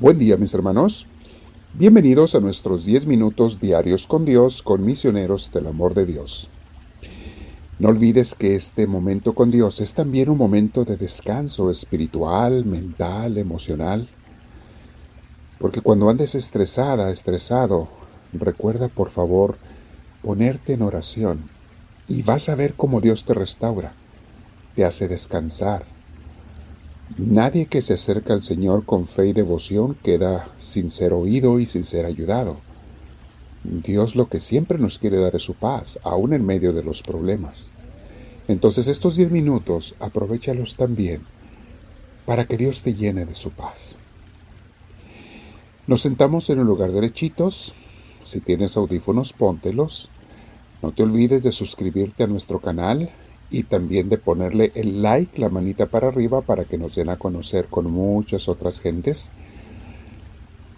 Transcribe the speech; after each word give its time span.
Buen 0.00 0.18
día 0.18 0.36
mis 0.36 0.52
hermanos. 0.54 1.06
Bienvenidos 1.72 2.34
a 2.34 2.40
nuestros 2.40 2.84
10 2.84 3.06
minutos 3.06 3.60
diarios 3.60 4.08
con 4.08 4.24
Dios, 4.24 4.60
con 4.60 4.84
misioneros 4.84 5.52
del 5.52 5.68
amor 5.68 5.94
de 5.94 6.04
Dios. 6.04 6.50
No 7.78 7.90
olvides 7.90 8.34
que 8.34 8.56
este 8.56 8.88
momento 8.88 9.36
con 9.36 9.52
Dios 9.52 9.80
es 9.80 9.94
también 9.94 10.30
un 10.30 10.36
momento 10.36 10.84
de 10.84 10.96
descanso 10.96 11.70
espiritual, 11.70 12.64
mental, 12.64 13.38
emocional. 13.38 14.08
Porque 15.60 15.80
cuando 15.80 16.10
andes 16.10 16.34
estresada, 16.34 17.12
estresado, 17.12 17.86
recuerda 18.32 18.88
por 18.88 19.10
favor 19.10 19.58
ponerte 20.22 20.72
en 20.72 20.82
oración 20.82 21.48
y 22.08 22.22
vas 22.22 22.48
a 22.48 22.56
ver 22.56 22.74
cómo 22.74 23.00
Dios 23.00 23.24
te 23.24 23.34
restaura, 23.34 23.92
te 24.74 24.84
hace 24.84 25.06
descansar, 25.06 25.84
Nadie 27.18 27.66
que 27.66 27.82
se 27.82 27.94
acerca 27.94 28.32
al 28.32 28.42
Señor 28.42 28.84
con 28.84 29.06
fe 29.06 29.28
y 29.28 29.32
devoción 29.32 29.94
queda 30.02 30.50
sin 30.56 30.90
ser 30.90 31.12
oído 31.12 31.60
y 31.60 31.66
sin 31.66 31.84
ser 31.84 32.06
ayudado. 32.06 32.56
Dios 33.62 34.16
lo 34.16 34.28
que 34.28 34.40
siempre 34.40 34.78
nos 34.78 34.98
quiere 34.98 35.18
dar 35.18 35.36
es 35.36 35.42
su 35.42 35.54
paz, 35.54 36.00
aún 36.02 36.32
en 36.32 36.44
medio 36.44 36.72
de 36.72 36.82
los 36.82 37.02
problemas. 37.02 37.72
Entonces 38.48 38.88
estos 38.88 39.16
diez 39.16 39.30
minutos 39.30 39.94
aprovechalos 40.00 40.76
también 40.76 41.22
para 42.26 42.46
que 42.46 42.56
Dios 42.56 42.82
te 42.82 42.94
llene 42.94 43.26
de 43.26 43.34
su 43.34 43.50
paz. 43.50 43.98
Nos 45.86 46.00
sentamos 46.00 46.48
en 46.50 46.60
un 46.60 46.66
lugar 46.66 46.92
derechitos. 46.92 47.74
Si 48.22 48.40
tienes 48.40 48.76
audífonos, 48.76 49.34
póntelos. 49.34 50.08
No 50.82 50.92
te 50.92 51.02
olvides 51.02 51.42
de 51.42 51.52
suscribirte 51.52 52.24
a 52.24 52.26
nuestro 52.26 52.60
canal 52.60 53.10
y 53.50 53.64
también 53.64 54.08
de 54.08 54.18
ponerle 54.18 54.72
el 54.74 55.02
like, 55.02 55.40
la 55.40 55.48
manita 55.48 55.86
para 55.86 56.08
arriba 56.08 56.40
para 56.40 56.64
que 56.64 56.78
nos 56.78 56.94
den 56.94 57.08
a 57.08 57.18
conocer 57.18 57.66
con 57.66 57.90
muchas 57.90 58.48
otras 58.48 58.80
gentes. 58.80 59.30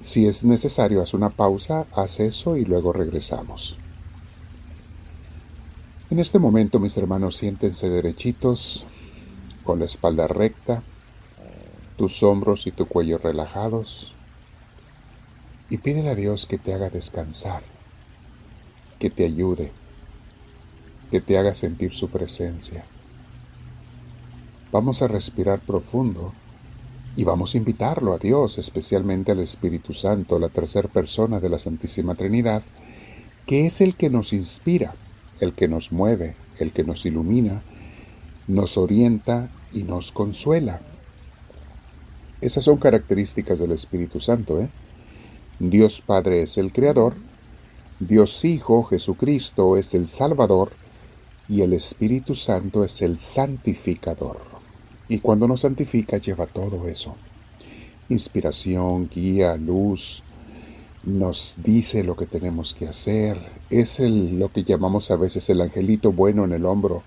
Si 0.01 0.27
es 0.27 0.45
necesario, 0.45 1.03
haz 1.03 1.15
una 1.15 1.31
pausa, 1.31 1.87
haz 1.93 2.21
eso 2.21 2.57
y 2.57 2.65
luego 2.65 2.93
regresamos. 2.93 3.79
En 6.11 6.21
este 6.21 6.39
momento, 6.39 6.79
mis 6.79 6.97
hermanos, 6.97 7.37
siéntense 7.37 7.89
derechitos, 7.89 8.87
con 9.65 9.81
la 9.81 9.87
espalda 9.87 10.29
recta, 10.29 10.83
tus 11.97 12.23
hombros 12.23 12.67
y 12.67 12.73
tu 12.73 12.87
cuello 12.87 13.19
relajados, 13.19 14.15
y 15.71 15.79
pídele 15.79 16.11
a 16.11 16.15
Dios 16.15 16.47
que 16.47 16.59
te 16.59 16.73
haga 16.73 16.91
descansar, 16.91 17.65
que 19.01 19.11
te 19.11 19.25
ayude 19.25 19.73
que 21.11 21.21
te 21.21 21.39
haga 21.39 21.55
sentir 21.55 21.93
su 21.93 22.09
presencia. 22.09 22.85
Vamos 24.73 25.03
a 25.03 25.09
respirar 25.09 25.61
profundo 25.61 26.33
y 27.17 27.25
vamos 27.25 27.55
a 27.55 27.59
invitarlo 27.59 28.13
a 28.13 28.19
Dios, 28.19 28.59
especialmente 28.59 29.33
al 29.33 29.41
Espíritu 29.41 29.93
Santo, 29.93 30.39
la 30.39 30.49
tercera 30.49 30.89
persona 30.89 31.41
de 31.41 31.49
la 31.49 31.59
Santísima 31.59 32.15
Trinidad, 32.15 32.63
que 33.47 33.67
es 33.67 33.81
el 33.81 33.97
que 33.97 34.11
nos 34.11 34.33
inspira, 34.33 34.95
el 35.41 35.55
que 35.55 35.69
nos 35.69 35.93
mueve, 35.93 36.37
el 36.59 36.73
que 36.73 36.85
nos 36.85 37.07
ilumina, 37.07 37.63
nos 38.49 38.77
orienta 38.77 39.51
y 39.73 39.85
nos 39.85 40.13
consuela. 40.13 40.81
Esas 42.41 42.65
son 42.65 42.77
características 42.77 43.59
del 43.59 43.73
Espíritu 43.73 44.21
Santo. 44.21 44.61
¿eh? 44.61 44.69
Dios 45.59 46.03
Padre 46.05 46.43
es 46.43 46.59
el 46.59 46.73
Creador, 46.73 47.15
Dios 47.99 48.45
Hijo 48.45 48.85
Jesucristo 48.85 49.79
es 49.79 49.95
el 49.95 50.09
Salvador, 50.09 50.71
y 51.49 51.63
el 51.63 51.73
Espíritu 51.73 52.35
Santo 52.35 52.83
es 52.83 53.03
el 53.03 53.19
santificador. 53.19 54.39
Y 55.09 55.21
cuando 55.21 55.47
nos 55.47 55.61
santifica 55.61 56.19
lleva 56.19 56.47
todo 56.47 56.87
eso. 56.89 57.17
Inspiración, 58.09 59.09
guía, 59.09 59.57
luz, 59.57 60.25
nos 61.05 61.55
dice 61.59 62.03
lo 62.03 62.17
que 62.17 62.27
tenemos 62.27 62.75
que 62.75 62.89
hacer. 62.89 63.39
Es 63.71 64.01
el, 64.01 64.39
lo 64.39 64.53
que 64.53 64.65
llamamos 64.65 65.11
a 65.11 65.17
veces 65.17 65.49
el 65.51 65.61
angelito 65.61 66.11
bueno 66.13 66.45
en 66.45 66.53
el 66.53 66.65
hombro 66.65 67.03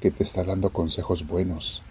que 0.00 0.12
te 0.12 0.22
está 0.22 0.44
dando 0.44 0.70
consejos 0.70 1.26
buenos. 1.26 1.82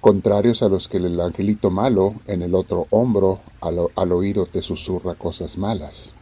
Contrarios 0.00 0.62
a 0.62 0.68
los 0.68 0.88
que 0.88 0.98
el 0.98 1.20
angelito 1.20 1.70
malo 1.70 2.14
en 2.26 2.42
el 2.42 2.54
otro 2.54 2.86
hombro 2.90 3.40
al, 3.60 3.78
al 3.94 4.12
oído 4.12 4.46
te 4.46 4.62
susurra 4.62 5.14
cosas 5.14 5.58
malas. 5.58 6.16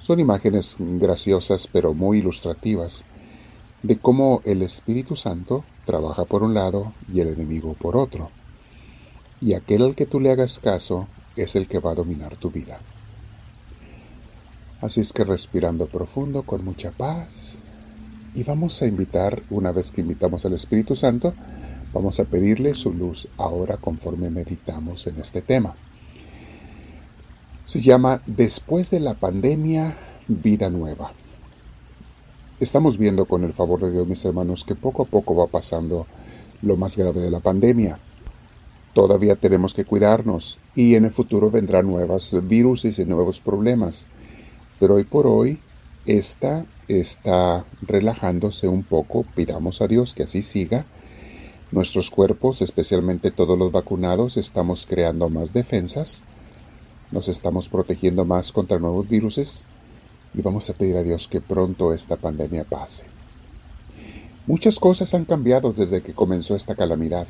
Son 0.00 0.20
imágenes 0.20 0.76
graciosas 0.78 1.68
pero 1.72 1.94
muy 1.94 2.18
ilustrativas 2.18 3.04
de 3.82 3.98
cómo 3.98 4.40
el 4.44 4.62
Espíritu 4.62 5.16
Santo 5.16 5.64
trabaja 5.84 6.24
por 6.24 6.42
un 6.42 6.54
lado 6.54 6.92
y 7.12 7.20
el 7.20 7.28
enemigo 7.28 7.74
por 7.74 7.96
otro. 7.96 8.30
Y 9.40 9.54
aquel 9.54 9.82
al 9.82 9.94
que 9.94 10.06
tú 10.06 10.20
le 10.20 10.30
hagas 10.30 10.58
caso 10.58 11.06
es 11.36 11.54
el 11.54 11.68
que 11.68 11.78
va 11.78 11.92
a 11.92 11.94
dominar 11.94 12.36
tu 12.36 12.50
vida. 12.50 12.80
Así 14.80 15.00
es 15.00 15.12
que 15.12 15.24
respirando 15.24 15.86
profundo, 15.86 16.42
con 16.42 16.64
mucha 16.64 16.92
paz, 16.92 17.62
y 18.34 18.44
vamos 18.44 18.80
a 18.82 18.86
invitar, 18.86 19.42
una 19.50 19.72
vez 19.72 19.90
que 19.90 20.02
invitamos 20.02 20.44
al 20.44 20.52
Espíritu 20.52 20.94
Santo, 20.94 21.34
vamos 21.92 22.20
a 22.20 22.24
pedirle 22.24 22.74
su 22.74 22.92
luz 22.92 23.28
ahora 23.36 23.76
conforme 23.76 24.30
meditamos 24.30 25.06
en 25.06 25.18
este 25.18 25.42
tema. 25.42 25.74
Se 27.64 27.80
llama 27.80 28.22
Después 28.26 28.90
de 28.90 29.00
la 29.00 29.14
pandemia, 29.14 29.96
vida 30.28 30.70
nueva. 30.70 31.12
Estamos 32.60 32.98
viendo 32.98 33.26
con 33.26 33.44
el 33.44 33.52
favor 33.52 33.80
de 33.80 33.92
Dios, 33.92 34.08
mis 34.08 34.24
hermanos, 34.24 34.64
que 34.64 34.74
poco 34.74 35.02
a 35.02 35.04
poco 35.04 35.36
va 35.36 35.46
pasando 35.46 36.08
lo 36.60 36.76
más 36.76 36.96
grave 36.96 37.20
de 37.20 37.30
la 37.30 37.38
pandemia. 37.38 38.00
Todavía 38.94 39.36
tenemos 39.36 39.74
que 39.74 39.84
cuidarnos 39.84 40.58
y 40.74 40.96
en 40.96 41.04
el 41.04 41.12
futuro 41.12 41.52
vendrán 41.52 41.86
nuevas 41.86 42.34
virus 42.48 42.84
y 42.84 43.04
nuevos 43.04 43.38
problemas. 43.38 44.08
Pero 44.80 44.96
hoy 44.96 45.04
por 45.04 45.28
hoy 45.28 45.60
esta 46.04 46.66
está 46.88 47.64
relajándose 47.80 48.66
un 48.66 48.82
poco. 48.82 49.24
Pidamos 49.36 49.80
a 49.80 49.86
Dios 49.86 50.12
que 50.12 50.24
así 50.24 50.42
siga. 50.42 50.84
Nuestros 51.70 52.10
cuerpos, 52.10 52.60
especialmente 52.60 53.30
todos 53.30 53.56
los 53.56 53.70
vacunados, 53.70 54.36
estamos 54.36 54.84
creando 54.84 55.28
más 55.28 55.52
defensas. 55.52 56.24
Nos 57.12 57.28
estamos 57.28 57.68
protegiendo 57.68 58.24
más 58.24 58.50
contra 58.50 58.80
nuevos 58.80 59.08
viruses 59.08 59.64
y 60.38 60.42
vamos 60.42 60.70
a 60.70 60.74
pedir 60.74 60.96
a 60.96 61.02
Dios 61.02 61.26
que 61.26 61.40
pronto 61.40 61.92
esta 61.92 62.16
pandemia 62.16 62.62
pase. 62.62 63.04
Muchas 64.46 64.78
cosas 64.78 65.12
han 65.12 65.24
cambiado 65.24 65.72
desde 65.72 66.00
que 66.00 66.14
comenzó 66.14 66.54
esta 66.54 66.76
calamidad. 66.76 67.26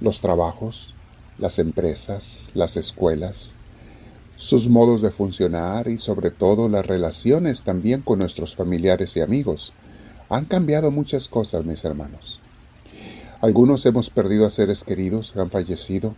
Los 0.00 0.20
trabajos, 0.20 0.92
las 1.38 1.60
empresas, 1.60 2.50
las 2.54 2.76
escuelas, 2.76 3.54
sus 4.36 4.68
modos 4.68 5.02
de 5.02 5.12
funcionar 5.12 5.86
y 5.86 5.98
sobre 5.98 6.32
todo 6.32 6.68
las 6.68 6.84
relaciones 6.84 7.62
también 7.62 8.02
con 8.02 8.18
nuestros 8.18 8.56
familiares 8.56 9.16
y 9.16 9.20
amigos. 9.20 9.72
Han 10.28 10.46
cambiado 10.46 10.90
muchas 10.90 11.28
cosas, 11.28 11.64
mis 11.64 11.84
hermanos. 11.84 12.40
Algunos 13.40 13.86
hemos 13.86 14.10
perdido 14.10 14.46
a 14.46 14.50
seres 14.50 14.82
queridos, 14.82 15.36
han 15.36 15.50
fallecido. 15.50 16.16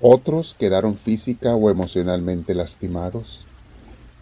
Otros 0.00 0.54
quedaron 0.54 0.96
física 0.96 1.54
o 1.54 1.68
emocionalmente 1.68 2.54
lastimados 2.54 3.44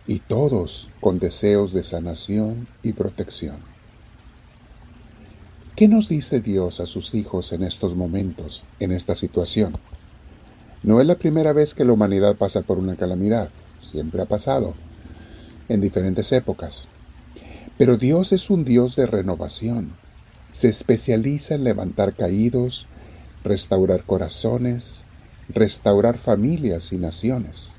y 0.08 0.20
todos 0.20 0.88
con 1.00 1.18
deseos 1.18 1.74
de 1.74 1.82
sanación 1.82 2.66
y 2.82 2.94
protección. 2.94 3.58
¿Qué 5.76 5.86
nos 5.86 6.08
dice 6.08 6.40
Dios 6.40 6.80
a 6.80 6.86
sus 6.86 7.14
hijos 7.14 7.52
en 7.52 7.62
estos 7.62 7.94
momentos, 7.94 8.64
en 8.80 8.90
esta 8.90 9.14
situación? 9.14 9.74
No 10.82 11.00
es 11.02 11.06
la 11.06 11.16
primera 11.16 11.52
vez 11.52 11.74
que 11.74 11.84
la 11.84 11.92
humanidad 11.92 12.36
pasa 12.36 12.62
por 12.62 12.78
una 12.78 12.96
calamidad, 12.96 13.50
siempre 13.78 14.22
ha 14.22 14.24
pasado, 14.24 14.74
en 15.68 15.82
diferentes 15.82 16.32
épocas. 16.32 16.88
Pero 17.76 17.98
Dios 17.98 18.32
es 18.32 18.48
un 18.48 18.64
Dios 18.64 18.96
de 18.96 19.06
renovación, 19.06 19.92
se 20.50 20.70
especializa 20.70 21.54
en 21.54 21.64
levantar 21.64 22.14
caídos, 22.14 22.86
restaurar 23.44 24.04
corazones, 24.04 25.04
restaurar 25.50 26.16
familias 26.16 26.94
y 26.94 26.96
naciones. 26.96 27.77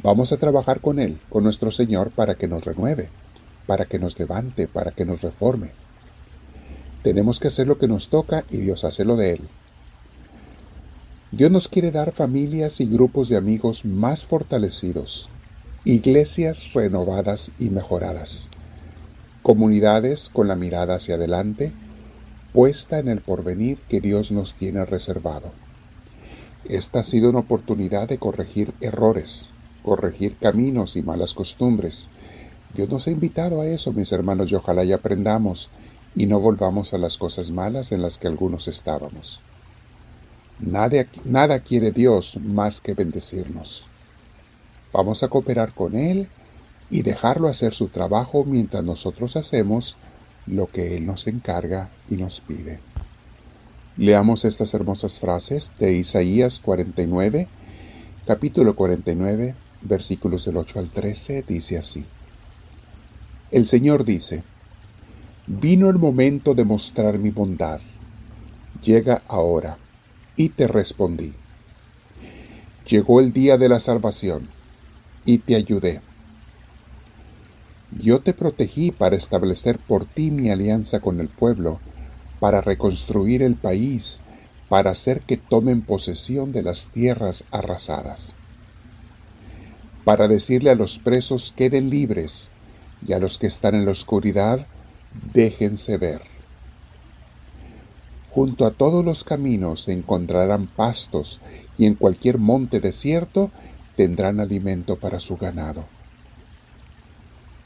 Vamos 0.00 0.32
a 0.32 0.36
trabajar 0.36 0.80
con 0.80 1.00
Él, 1.00 1.18
con 1.28 1.42
nuestro 1.42 1.72
Señor, 1.72 2.10
para 2.10 2.36
que 2.36 2.46
nos 2.46 2.64
renueve, 2.64 3.08
para 3.66 3.84
que 3.84 3.98
nos 3.98 4.16
levante, 4.18 4.68
para 4.68 4.92
que 4.92 5.04
nos 5.04 5.22
reforme. 5.22 5.72
Tenemos 7.02 7.40
que 7.40 7.48
hacer 7.48 7.66
lo 7.66 7.78
que 7.78 7.88
nos 7.88 8.08
toca 8.08 8.44
y 8.48 8.58
Dios 8.58 8.84
hace 8.84 9.04
lo 9.04 9.16
de 9.16 9.32
Él. 9.32 9.48
Dios 11.32 11.50
nos 11.50 11.66
quiere 11.66 11.90
dar 11.90 12.12
familias 12.12 12.80
y 12.80 12.86
grupos 12.86 13.28
de 13.28 13.36
amigos 13.36 13.84
más 13.84 14.24
fortalecidos, 14.24 15.30
iglesias 15.84 16.72
renovadas 16.74 17.52
y 17.58 17.70
mejoradas, 17.70 18.50
comunidades 19.42 20.28
con 20.28 20.46
la 20.46 20.54
mirada 20.54 20.94
hacia 20.94 21.16
adelante, 21.16 21.72
puesta 22.52 23.00
en 23.00 23.08
el 23.08 23.20
porvenir 23.20 23.78
que 23.88 24.00
Dios 24.00 24.30
nos 24.30 24.54
tiene 24.54 24.84
reservado. 24.84 25.50
Esta 26.68 27.00
ha 27.00 27.02
sido 27.02 27.30
una 27.30 27.40
oportunidad 27.40 28.08
de 28.08 28.18
corregir 28.18 28.72
errores, 28.80 29.50
corregir 29.88 30.36
caminos 30.36 30.96
y 30.96 31.02
malas 31.02 31.32
costumbres. 31.32 32.10
Dios 32.74 32.90
nos 32.90 33.06
ha 33.06 33.10
invitado 33.10 33.62
a 33.62 33.66
eso, 33.66 33.94
mis 33.94 34.12
hermanos, 34.12 34.52
y 34.52 34.54
ojalá 34.54 34.84
y 34.84 34.92
aprendamos 34.92 35.70
y 36.14 36.26
no 36.26 36.38
volvamos 36.40 36.92
a 36.92 36.98
las 36.98 37.16
cosas 37.16 37.50
malas 37.50 37.90
en 37.90 38.02
las 38.02 38.18
que 38.18 38.28
algunos 38.28 38.68
estábamos. 38.68 39.40
Nada, 40.60 41.06
nada 41.24 41.60
quiere 41.60 41.90
Dios 41.90 42.36
más 42.36 42.82
que 42.82 42.92
bendecirnos. 42.92 43.86
Vamos 44.92 45.22
a 45.22 45.28
cooperar 45.28 45.72
con 45.72 45.96
Él 45.96 46.28
y 46.90 47.00
dejarlo 47.00 47.48
hacer 47.48 47.72
su 47.72 47.88
trabajo 47.88 48.44
mientras 48.44 48.84
nosotros 48.84 49.36
hacemos 49.36 49.96
lo 50.46 50.66
que 50.66 50.96
Él 50.96 51.06
nos 51.06 51.26
encarga 51.28 51.90
y 52.08 52.16
nos 52.16 52.42
pide. 52.42 52.80
Leamos 53.96 54.44
estas 54.44 54.74
hermosas 54.74 55.18
frases 55.18 55.72
de 55.78 55.94
Isaías 55.94 56.60
49, 56.60 57.48
capítulo 58.26 58.76
49, 58.76 59.54
versículos 59.82 60.44
del 60.44 60.56
8 60.56 60.78
al 60.78 60.90
13, 60.90 61.44
dice 61.46 61.78
así. 61.78 62.04
El 63.50 63.66
Señor 63.66 64.04
dice, 64.04 64.42
Vino 65.46 65.88
el 65.88 65.96
momento 65.96 66.54
de 66.54 66.66
mostrar 66.66 67.18
mi 67.18 67.30
bondad. 67.30 67.80
Llega 68.82 69.22
ahora. 69.26 69.78
Y 70.36 70.50
te 70.50 70.68
respondí. 70.68 71.32
Llegó 72.86 73.20
el 73.20 73.32
día 73.32 73.56
de 73.56 73.70
la 73.70 73.80
salvación. 73.80 74.48
Y 75.24 75.38
te 75.38 75.56
ayudé. 75.56 76.02
Yo 77.98 78.20
te 78.20 78.34
protegí 78.34 78.90
para 78.90 79.16
establecer 79.16 79.78
por 79.78 80.04
ti 80.04 80.30
mi 80.30 80.50
alianza 80.50 81.00
con 81.00 81.18
el 81.18 81.28
pueblo, 81.28 81.80
para 82.40 82.60
reconstruir 82.60 83.42
el 83.42 83.56
país, 83.56 84.20
para 84.68 84.90
hacer 84.90 85.22
que 85.22 85.38
tomen 85.38 85.80
posesión 85.80 86.52
de 86.52 86.62
las 86.62 86.88
tierras 86.88 87.44
arrasadas, 87.50 88.34
para 90.08 90.26
decirle 90.26 90.70
a 90.70 90.74
los 90.74 90.98
presos 90.98 91.52
queden 91.52 91.90
libres 91.90 92.48
y 93.06 93.12
a 93.12 93.18
los 93.18 93.36
que 93.36 93.46
están 93.46 93.74
en 93.74 93.84
la 93.84 93.90
oscuridad 93.90 94.66
déjense 95.34 95.98
ver. 95.98 96.22
Junto 98.30 98.64
a 98.64 98.70
todos 98.70 99.04
los 99.04 99.22
caminos 99.22 99.82
se 99.82 99.92
encontrarán 99.92 100.66
pastos 100.66 101.42
y 101.76 101.84
en 101.84 101.94
cualquier 101.94 102.38
monte 102.38 102.80
desierto 102.80 103.50
tendrán 103.96 104.40
alimento 104.40 104.96
para 104.96 105.20
su 105.20 105.36
ganado. 105.36 105.84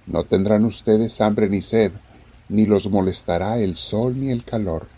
No 0.08 0.24
tendrán 0.24 0.64
ustedes 0.64 1.20
hambre 1.20 1.48
ni 1.48 1.60
sed, 1.60 1.92
ni 2.48 2.66
los 2.66 2.90
molestará 2.90 3.60
el 3.60 3.76
sol 3.76 4.18
ni 4.18 4.32
el 4.32 4.42
calor, 4.42 4.88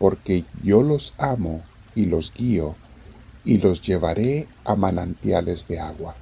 porque 0.00 0.42
yo 0.60 0.82
los 0.82 1.14
amo 1.18 1.62
y 1.94 2.06
los 2.06 2.34
guío, 2.34 2.74
y 3.44 3.58
los 3.58 3.80
llevaré 3.80 4.48
a 4.64 4.74
manantiales 4.74 5.68
de 5.68 5.78
agua. 5.78 6.16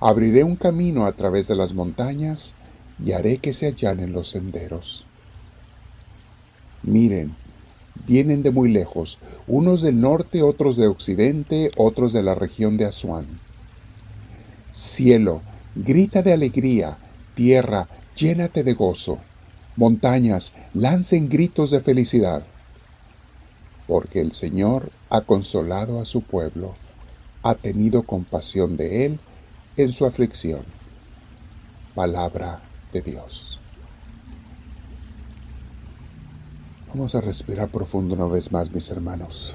Abriré 0.00 0.44
un 0.44 0.54
camino 0.54 1.06
a 1.06 1.12
través 1.12 1.48
de 1.48 1.56
las 1.56 1.74
montañas 1.74 2.54
y 3.04 3.12
haré 3.12 3.38
que 3.38 3.52
se 3.52 3.66
allanen 3.66 4.12
los 4.12 4.28
senderos. 4.28 5.06
Miren, 6.82 7.34
vienen 8.06 8.44
de 8.44 8.52
muy 8.52 8.70
lejos, 8.70 9.18
unos 9.48 9.82
del 9.82 10.00
norte, 10.00 10.42
otros 10.42 10.76
de 10.76 10.86
occidente, 10.86 11.72
otros 11.76 12.12
de 12.12 12.22
la 12.22 12.36
región 12.36 12.76
de 12.76 12.84
Asuán. 12.84 13.26
Cielo, 14.72 15.42
grita 15.74 16.22
de 16.22 16.32
alegría, 16.32 16.96
tierra, 17.34 17.88
llénate 18.16 18.62
de 18.62 18.74
gozo, 18.74 19.18
montañas, 19.74 20.52
lancen 20.74 21.28
gritos 21.28 21.72
de 21.72 21.80
felicidad, 21.80 22.44
porque 23.88 24.20
el 24.20 24.30
Señor 24.30 24.92
ha 25.10 25.22
consolado 25.22 26.00
a 26.00 26.04
su 26.04 26.22
pueblo, 26.22 26.76
ha 27.42 27.56
tenido 27.56 28.04
compasión 28.04 28.76
de 28.76 29.06
él 29.06 29.20
en 29.78 29.92
su 29.92 30.04
aflicción. 30.06 30.64
Palabra 31.94 32.60
de 32.92 33.00
Dios. 33.00 33.60
Vamos 36.88 37.14
a 37.14 37.20
respirar 37.20 37.68
profundo 37.68 38.16
una 38.16 38.26
vez 38.26 38.50
más, 38.50 38.72
mis 38.72 38.90
hermanos, 38.90 39.54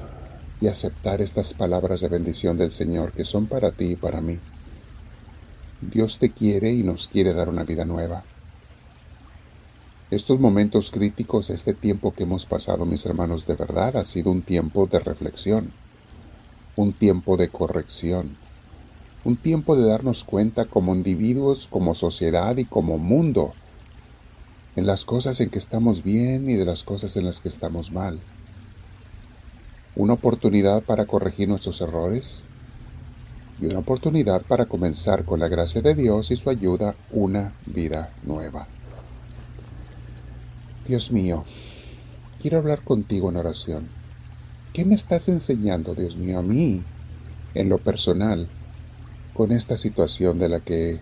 y 0.61 0.67
aceptar 0.67 1.19
estas 1.19 1.53
palabras 1.53 1.99
de 1.99 2.07
bendición 2.07 2.57
del 2.57 2.71
Señor 2.71 3.11
que 3.11 3.25
son 3.25 3.47
para 3.47 3.71
ti 3.71 3.91
y 3.91 3.95
para 3.97 4.21
mí. 4.21 4.39
Dios 5.81 6.19
te 6.19 6.29
quiere 6.29 6.71
y 6.71 6.83
nos 6.83 7.09
quiere 7.09 7.33
dar 7.33 7.49
una 7.49 7.65
vida 7.65 7.83
nueva. 7.83 8.23
Estos 10.09 10.39
momentos 10.39 10.89
críticos, 10.91 11.49
este 11.49 11.73
tiempo 11.73 12.13
que 12.13 12.23
hemos 12.23 12.45
pasado, 12.45 12.85
mis 12.85 13.05
hermanos, 13.05 13.45
de 13.45 13.55
verdad 13.55 13.97
ha 13.97 14.05
sido 14.05 14.31
un 14.31 14.41
tiempo 14.41 14.87
de 14.87 14.99
reflexión, 14.99 15.73
un 16.77 16.93
tiempo 16.93 17.35
de 17.35 17.49
corrección, 17.49 18.37
un 19.25 19.37
tiempo 19.37 19.75
de 19.75 19.87
darnos 19.87 20.23
cuenta 20.23 20.65
como 20.65 20.93
individuos, 20.93 21.67
como 21.67 21.93
sociedad 21.93 22.57
y 22.57 22.65
como 22.65 22.97
mundo, 22.97 23.53
en 24.75 24.85
las 24.85 25.05
cosas 25.05 25.39
en 25.39 25.49
que 25.49 25.59
estamos 25.59 26.03
bien 26.03 26.49
y 26.49 26.55
de 26.55 26.65
las 26.65 26.83
cosas 26.83 27.15
en 27.15 27.25
las 27.25 27.39
que 27.39 27.47
estamos 27.47 27.91
mal. 27.91 28.19
Una 29.95 30.13
oportunidad 30.13 30.83
para 30.83 31.05
corregir 31.05 31.47
nuestros 31.47 31.79
errores 31.79 32.45
y 33.61 33.67
una 33.67 33.79
oportunidad 33.79 34.41
para 34.41 34.65
comenzar 34.65 35.23
con 35.23 35.39
la 35.39 35.47
gracia 35.47 35.81
de 35.81 35.93
Dios 35.93 36.31
y 36.31 36.35
su 36.35 36.49
ayuda 36.49 36.95
una 37.11 37.53
vida 37.65 38.11
nueva. 38.23 38.67
Dios 40.87 41.11
mío, 41.11 41.45
quiero 42.41 42.57
hablar 42.57 42.81
contigo 42.81 43.29
en 43.29 43.37
oración. 43.37 43.87
¿Qué 44.73 44.83
me 44.83 44.95
estás 44.95 45.29
enseñando, 45.29 45.93
Dios 45.93 46.17
mío, 46.17 46.39
a 46.39 46.41
mí, 46.41 46.81
en 47.53 47.69
lo 47.69 47.77
personal, 47.77 48.49
con 49.33 49.51
esta 49.51 49.77
situación 49.77 50.39
de 50.39 50.50
la 50.50 50.59
que 50.59 51.00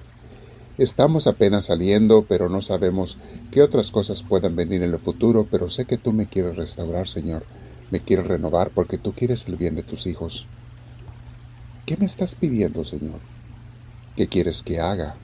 estamos 0.77 1.27
apenas 1.27 1.65
saliendo, 1.65 2.25
pero 2.27 2.49
no 2.49 2.61
sabemos 2.61 3.17
qué 3.51 3.61
otras 3.61 3.91
cosas 3.91 4.23
puedan 4.23 4.55
venir 4.55 4.83
en 4.83 4.93
el 4.93 4.99
futuro, 4.99 5.47
pero 5.49 5.69
sé 5.69 5.85
que 5.85 5.97
tú 5.97 6.13
me 6.13 6.27
quieres 6.27 6.55
restaurar, 6.55 7.07
Señor, 7.07 7.45
me 7.91 7.99
quieres 7.99 8.27
renovar 8.27 8.71
porque 8.71 8.97
tú 8.97 9.13
quieres 9.13 9.47
el 9.47 9.57
bien 9.57 9.75
de 9.75 9.83
tus 9.83 10.07
hijos. 10.07 10.47
¿Qué 11.85 11.97
me 11.97 12.05
estás 12.05 12.35
pidiendo, 12.35 12.83
Señor? 12.83 13.19
¿Qué 14.15 14.27
quieres 14.27 14.63
que 14.63 14.79
haga? 14.79 15.15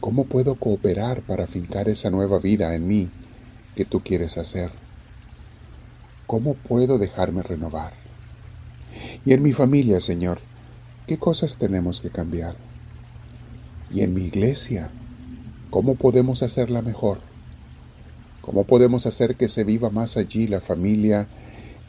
¿Cómo 0.00 0.24
puedo 0.24 0.56
cooperar 0.56 1.22
para 1.22 1.46
fincar 1.46 1.88
esa 1.88 2.10
nueva 2.10 2.38
vida 2.38 2.74
en 2.74 2.86
mí 2.86 3.08
que 3.76 3.84
tú 3.84 4.00
quieres 4.00 4.36
hacer? 4.36 4.72
¿Cómo 6.26 6.54
puedo 6.54 6.98
dejarme 6.98 7.42
renovar? 7.42 7.92
Y 9.24 9.32
en 9.32 9.42
mi 9.42 9.52
familia, 9.52 10.00
Señor, 10.00 10.40
¿Qué 11.06 11.18
cosas 11.18 11.56
tenemos 11.56 12.00
que 12.00 12.10
cambiar? 12.10 12.56
Y 13.92 14.00
en 14.00 14.12
mi 14.12 14.22
iglesia, 14.22 14.90
¿cómo 15.70 15.94
podemos 15.94 16.42
hacerla 16.42 16.82
mejor? 16.82 17.20
¿Cómo 18.40 18.64
podemos 18.64 19.06
hacer 19.06 19.36
que 19.36 19.46
se 19.46 19.62
viva 19.62 19.88
más 19.88 20.16
allí 20.16 20.48
la 20.48 20.60
familia, 20.60 21.28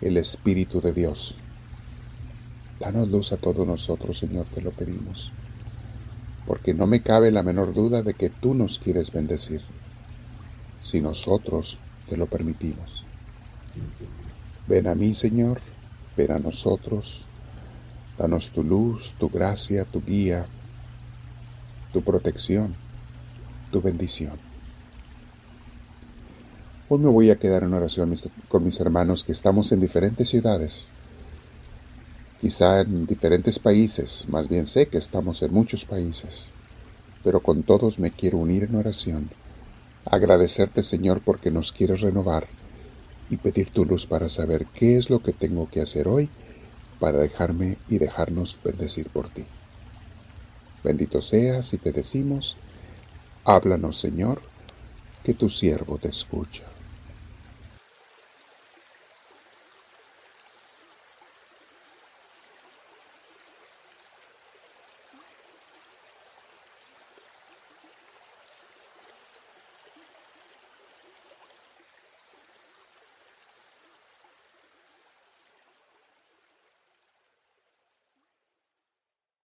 el 0.02 0.18
Espíritu 0.18 0.82
de 0.82 0.94
Dios? 0.94 1.36
Danos 2.80 3.08
luz 3.10 3.32
a 3.32 3.38
todos 3.38 3.66
nosotros, 3.66 4.20
Señor, 4.20 4.46
te 4.54 4.62
lo 4.62 4.70
pedimos, 4.70 5.32
porque 6.46 6.76
no 6.76 6.86
me 6.86 7.02
cabe 7.02 7.32
la 7.32 7.42
menor 7.42 7.74
duda 7.74 8.04
de 8.04 8.14
que 8.14 8.30
tú 8.30 8.54
nos 8.54 8.78
quieres 8.78 9.12
bendecir, 9.12 9.62
si 10.80 11.02
nosotros 11.02 11.80
te 12.08 12.18
lo 12.18 12.28
permitimos. 12.28 13.04
Ven 14.68 14.86
a 14.86 14.94
mí, 14.94 15.16
Señor, 15.16 15.60
ven 16.16 16.32
a 16.34 16.38
nosotros, 16.38 17.26
Danos 18.18 18.52
tu 18.52 18.64
luz, 18.64 19.14
tu 19.20 19.30
gracia, 19.30 19.86
tu 19.86 20.02
guía, 20.02 20.48
tu 21.94 22.02
protección, 22.02 22.76
tu 23.72 23.80
bendición. 23.80 24.40
Hoy 26.90 27.00
me 27.00 27.10
voy 27.10 27.30
a 27.30 27.38
quedar 27.38 27.64
en 27.64 27.76
oración 27.76 28.12
con 28.48 28.64
mis 28.64 28.80
hermanos 28.80 29.24
que 29.24 29.34
estamos 29.34 29.72
en 29.72 29.82
diferentes 29.82 30.30
ciudades, 30.30 30.90
quizá 32.42 32.82
en 32.82 33.06
diferentes 33.06 33.60
países, 33.60 34.26
más 34.30 34.48
bien 34.48 34.66
sé 34.66 34.88
que 34.88 34.98
estamos 34.98 35.44
en 35.44 35.54
muchos 35.54 35.86
países, 35.86 36.52
pero 37.24 37.42
con 37.42 37.62
todos 37.62 38.00
me 38.00 38.10
quiero 38.10 38.40
unir 38.40 38.64
en 38.64 38.76
oración, 38.76 39.30
agradecerte 40.06 40.82
Señor 40.82 41.22
porque 41.22 41.52
nos 41.52 41.72
quieres 41.72 42.02
renovar 42.02 42.48
y 43.30 43.38
pedir 43.38 43.70
tu 43.70 43.86
luz 43.86 44.08
para 44.08 44.28
saber 44.28 44.66
qué 44.74 44.98
es 44.98 45.10
lo 45.12 45.22
que 45.22 45.34
tengo 45.34 45.70
que 45.70 45.82
hacer 45.82 46.08
hoy 46.08 46.30
para 47.00 47.20
dejarme 47.20 47.77
y 47.88 47.98
dejarnos 47.98 48.60
bendecir 48.63 49.10
por 49.10 49.30
ti. 49.30 49.46
Bendito 50.84 51.22
seas 51.22 51.74
y 51.74 51.77
te 51.77 51.92
decimos, 51.92 52.58
háblanos 53.44 54.00
Señor, 54.00 54.42
que 55.24 55.34
tu 55.34 55.50
siervo 55.50 55.98
te 55.98 56.10
escucha. 56.10 56.63